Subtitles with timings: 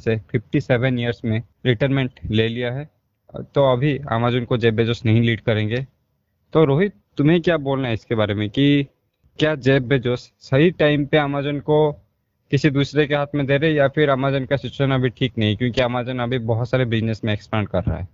[0.00, 2.88] से 57 इयर्स में रिटायरमेंट ले लिया है।
[3.54, 5.86] तो अभी अमेजोन को जेब बेजोस नहीं लीड करेंगे।
[6.54, 8.86] तो रोहित, तुम्हें क्या बोलना है इसके बारे में कि
[9.38, 11.92] क्या जेब बेजोस सही टाइम पे अमेजोन को
[12.50, 15.56] किसी दूसरे के हाथ में दे रहे या फिर अमेजोन का सिचुएशन अभी ठीक नहीं
[15.56, 18.08] क्योंकि अमेजोन अभी बहुत सारे बिज़नेस में एक्सपांड कर रहा है।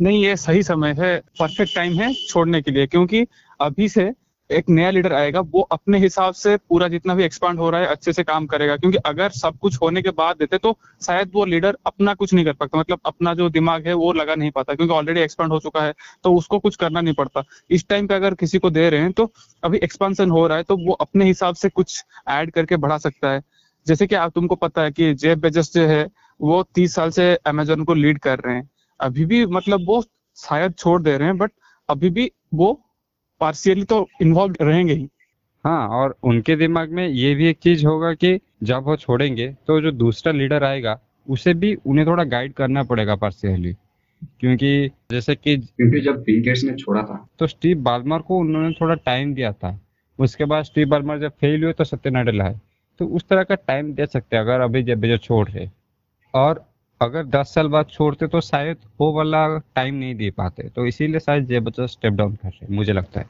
[0.00, 3.26] नहीं, ये सही समय है परफेक्ट टाइम है छोड़ने के लिए, क्योंकि
[3.60, 4.10] अभी से
[4.50, 7.86] एक नया लीडर आएगा, वो अपने हिसाब से पूरा जितना भी एक्सपांड हो रहा है,
[7.86, 11.44] अच्छे से काम करेगा। क्योंकि अगर सब कुछ होने के बाद देते तो शायद वो
[11.44, 14.74] लीडर अपना कुछ नहीं कर पाता। मतलब अपना जो दिमाग है, वो लगा नहीं पाता,
[14.74, 15.94] क्योंकि ऑलरेडी एक्सपांड हो चुका है
[16.24, 19.12] तो उसको कुछ करना नहीं पड़ता। इस टाइम पे अगर किसी को दे रहे हैं
[19.12, 19.30] तो
[19.62, 23.30] अभी एक्सपांसन हो रहा है तो वो अपने हिसाब से कुछ ऐड करके बढ़ा सकता
[23.30, 23.42] है।
[23.86, 26.06] जैसे कि आप, तुमको पता है कि जेब बेजस जो है,
[26.40, 28.68] वो तीस साल से अमेजोन को लीड कर रहे हैं।
[29.00, 30.02] अभी भी मतलब वो
[30.38, 31.52] शायद छोड़ दे रहे हैं बट
[31.88, 32.80] अभी भी वो
[33.40, 35.08] पार्शियली तो इन्वॉल्व रहेंगे ही।
[35.64, 39.80] हाँ और उनके दिमाग में ये भी एक चीज़ होगा कि जब वो छोड़ेंगे तो
[39.80, 43.72] जो दूसरा लीडर आएगा उसे भी उन्हें थोड़ा गाइड करना पड़ेगा पार्शियली
[44.40, 48.72] क्योंकि जैसे कि क्योंकि जब बिल गेट्स ने छोड़ा था। तो स्टीव बाल्मर को उन्होंने
[48.72, 49.78] थोड़ा टाइम दिया था।
[50.18, 52.60] उसके बाद स्टीव बाल्मर जब फेल हुए तो सत्य नाडेला है
[53.00, 55.68] तो उस तरह का टाइम दे सकते हैं अगर अभी जब जो छोड़ रहे।
[56.34, 56.64] और
[57.00, 61.20] अगर 10 साल बाद छोड़ते तो शायद वो वाला टाइम नहीं दे पाते। तो इसीलिए
[61.20, 63.28] शायद जे बच्चा स्टेप डाउन कर रहे मुझे लगता है।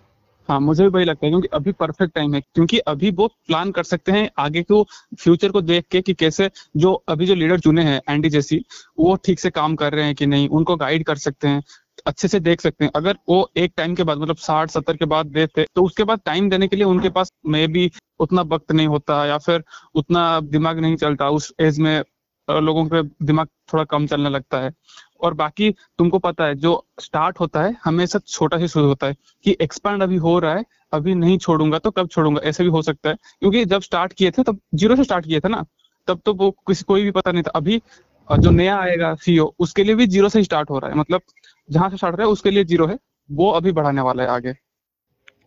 [0.48, 3.70] हाँ मुझे भी वही लगता है, क्योंकि अभी परफेक्ट टाइम है। क्योंकि अभी वो प्लान
[3.70, 4.82] कर सकते हैं आगे को
[5.18, 8.64] फ्यूचर को देख के कि कैसे जो अभी जो लीडर चुने हैं एंडी जैसी,
[8.98, 11.62] वो ठीक से काम कर रहे हैं कि नहीं, उनको गाइड कर सकते हैं,
[12.06, 15.04] अच्छे से देख सकते हैं। अगर वो एक टाइम के बाद मतलब साठ, सत्तर के
[15.06, 18.72] बाद देते तो उसके बाद टाइम देने के लिए उनके पास मे भी उतना वक्त
[18.72, 22.02] नहीं होता या फिर उतना दिमाग नहीं चलता। उस एज में
[22.48, 24.72] लोगों के दिमाग थोड़ा कम चलने लगता है।
[25.20, 29.16] और बाकी तुमको पता है, जो स्टार्ट होता है, हमेशा छोटा ही शुरू होता है
[29.44, 32.82] कि एक्सपांड अभी हो रहा है, अभी नहीं छोड़ूँगा तो कब छोड़ूँगा, ऐसे भी हो
[32.82, 35.64] सकता है। क्योंकि जब स्टार्ट किए थे, तब ज़ीरो से स्टार्ट किए थे ना,
[36.08, 37.82] तब तो वो किसी, कोई भी पता नहीं था। अभी
[38.28, 41.22] जो नया आएगा सीईओ उसके लिए भी ज़ीरो से स्टार्ट हो रहा है। मतलब
[41.68, 42.98] जहाँ से स्टार्ट रहा है, उसके लिए ज़ीरो है,
[43.30, 44.54] वो अभी बढ़ाने वाला है आगे।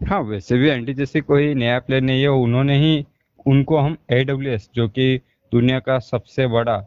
[0.05, 3.05] हाँ वैसे भी एंटी जैसे कोई नया प्लेयर नहीं है, उन्होंने ही
[3.45, 4.23] उनको हम ए
[4.75, 5.19] जो कि
[5.51, 6.77] दुनिया का सबसे बड़ा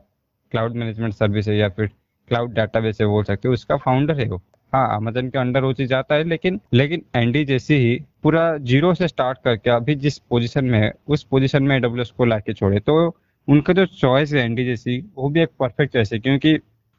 [0.53, 1.87] क्लाउड मैनेजमेंट सर्विस है या फिर
[2.29, 4.41] क्लाउड डाटाबेस है, बोल सकते हो, उसका फाउंडर है वो।
[4.73, 8.93] हाँ अमेजन के अंडर वो चीज़ आता है, लेकिन लेकिन एंडी जैसी ही पूरा ज़ीरो
[8.95, 12.81] से स्टार्ट करके अभी जिस पोजीशन में है, उस पोजीशन में एडब्ल्यू को लाके छोड़े
[12.81, 13.15] तो
[13.49, 16.59] उनका जो चॉइस है एंडी जैसी, वो भी एक परफेक्ट चॉइस है, क्योंकि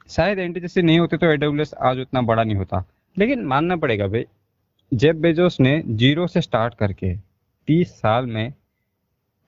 [0.09, 2.83] शायद एंडी जैसी नहीं होते तो एडब्ल्यू आज उतना बड़ा नहीं होता।
[3.17, 4.25] लेकिन मानना पड़ेगा भाई
[4.91, 7.13] जेब बेजोस ने ज़ीरो से स्टार्ट करके
[7.67, 8.53] तीस साल में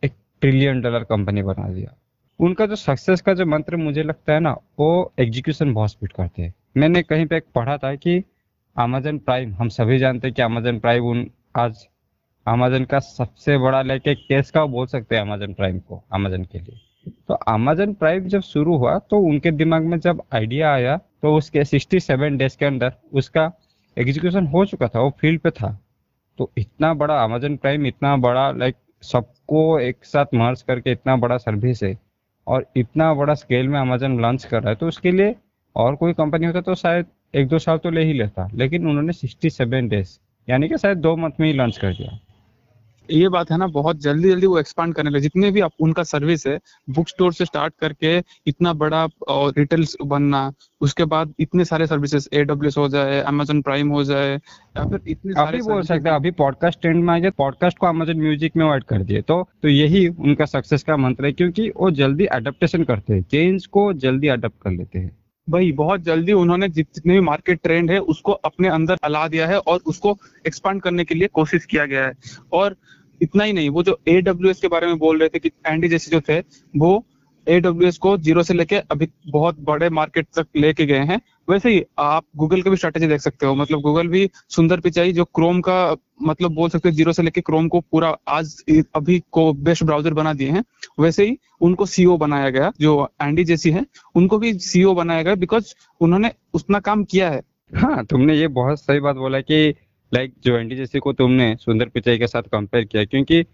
[0.04, 1.96] एक ट्रिलियन डॉलर कंपनी बना दिया।
[2.40, 6.42] उनका जो सक्सेस का जो मंत्र मुझे लगता है ना, वो एग्जीक्यूशन बहुत स्पीड करते
[6.42, 8.24] हैं। मैंने कहीं पे पढ़ा था कि
[8.76, 11.88] अमेजन प्राइम हम सभी जानते हैं कि अमेजन प्राइम उन, आज
[12.48, 16.60] अमेजन का सबसे बड़ा लेके केस का बोल सकते हैं अमेजन प्राइम को अमेजन के
[16.60, 21.36] लिए। तो अमेजन प्राइम जब शुरू हुआ तो उनके दिमाग में जब आइडिया आया तो
[21.36, 23.52] उसके 67 डेज़ के अंदर उसका
[23.98, 25.80] एग्जीक्यूशन हो चुका था, वो फ़ील्ड पे था।
[26.38, 31.38] तो इतना बड़ा अमेजन प्राइम इतना बड़ा लाइक सबको एक साथ मर्ज करके इतना बड़ा
[31.38, 31.98] सर्विस है।
[32.50, 35.36] और इतना बड़ा स्केल में अमेजन लॉन्च कर रहा है तो उसके लिए
[35.76, 37.06] और कोई कंपनी होता तो शायद
[37.36, 40.18] एक दो साल तो ले ही लेता। लेकिन उन्होंने सिक्सटी सेवन डेज़
[40.48, 42.18] यानी कि शायद दो मंथ में ही लॉन्च कर दिया।
[43.12, 46.04] ये बात है ना बहुत जल्दी जल्दी वो एक्सपांड करने लगे। जितने भी आप उनका
[46.04, 46.60] सर्विस है
[46.90, 52.28] बुक स्टोर से स्टार्ट करके इतना बड़ा और रिटेल बनना उसके बाद इतने सारे सर्विसेज़
[52.34, 56.32] एडब्ल्यू हो जाए अमेजोन प्राइम हो जाए या फिर इतने सारे बोल सकते हैं अभी
[56.32, 59.68] पॉडकास्ट ट्रेंड में आ गया पॉडकास्ट को अमेजोन म्यूज़िक में ऐड कर दिए। तो तो
[59.68, 64.28] यही उनका सक्सेस का मंत्र है क्योंकि वो जल्दी अडेप्टेशन करते हैं चेंज को जल्दी
[64.28, 68.68] अडेप्ट कर लेते हैं। भाई बहुत जल्दी उन्होंने जितने भी मार्केट ट्रेंड है उसको अपने
[68.68, 72.14] अंदर अला दिया है और उसको एक्सपांड करने के लिए कोशिश किया गया है।
[72.54, 72.76] और
[73.22, 76.12] इतना ही नहीं, वो जो ए के बारे में बोल रहे थे कि एंडी जैसे
[76.12, 76.40] जो थे,
[76.74, 77.06] वो
[77.48, 77.62] ए
[78.00, 81.20] को ज़ीरो से लेके अभी बहुत बड़े मार्केट तक लेके गए हैं।
[81.50, 85.12] वैसे ही आप गूगल का भी स्ट्रेटेजी देख सकते हो मतलब गूगल भी सुंदर पिचाई,
[85.14, 88.56] जो क्रोम का मतलब बोल सकते हो ज़ीरो से लेके क्रोम को पूरा आज
[88.96, 90.64] अभी को बेस्ट ब्राउज़र बना दिए हैं।
[91.00, 93.86] वैसे ही उनको सीओ बनाया गया, जो एंडी जैसी है,
[94.16, 97.42] उनको भी सीओ बनाया गया बिकॉज़ उन्होंने उतना काम किया है।
[97.74, 99.74] हाँ तुमने ये बहुत सही बात बोला कि
[100.12, 103.46] लाइक जो एंडी जैसी को तुमने सुंदर पिचाई के साथ कंपेयर किया, क्योंकि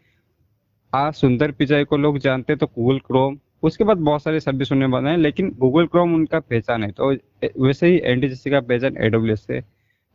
[0.94, 4.90] आज सुंदर पिचाई को लोग जानते तो गूगल क्रोम उसके बाद बहुत सारे सर्विस उन्हें
[4.92, 7.12] बनाए लेकिन गूगल क्रोम उनका पहचान है। तो
[7.58, 9.62] वैसे ही एनडी जैसी का पहचान एडब्ल्यू से।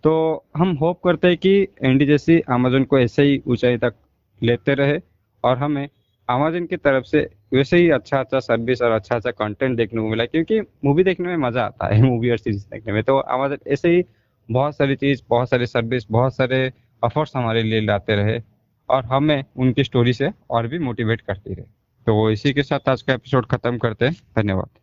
[0.05, 0.13] तो
[0.57, 1.53] हम होप करते हैं कि
[1.85, 3.95] एनडी जैसी अमेजोन को ऐसे ही ऊंचाई तक
[4.41, 5.01] लेते रहे,
[5.45, 5.89] और हमें
[6.29, 7.21] अमेजोन की तरफ़ से
[7.55, 11.29] वैसे ही अच्छा अच्छा सर्विस और अच्छा अच्छा कंटेंट देखने को मिला, क्योंकि मूवी देखने
[11.29, 14.03] में मज़ा आता है मूवी और सीरीज़ देखने में। तो अमेजोन ऐसे ही
[14.51, 16.73] बहुत सारी चीज़, बहुत सारी सर्विस बहुत सारे
[17.05, 18.41] ऑफर्स हमारे लिए लाते रहे
[18.89, 21.67] और हमें उनकी स्टोरी से और भी मोटिवेट करती रहे।
[22.07, 24.80] तो इसी के साथ आज का एपिसोड खत्म करते हैं। धन्यवाद।